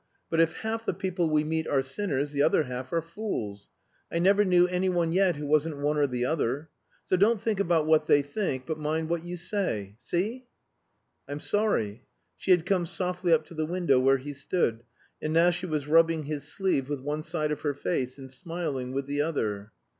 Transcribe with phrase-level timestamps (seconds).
[0.31, 3.69] But if half the people we meet are sinners, the other half are fools.
[4.11, 6.71] I never knew any one yet who wasn't one or the other.
[7.05, 9.93] So don't think about what they think, but mind what you say.
[9.99, 10.47] See?"
[11.27, 12.01] "I'm sorry."
[12.35, 14.81] She had come softly up to the window where he stood;
[15.21, 18.93] and now she was rubbing his sleeve with one side of her face and smiling
[18.93, 19.71] with the other.